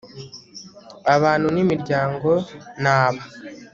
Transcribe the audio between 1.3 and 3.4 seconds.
n'imiryango, ni aba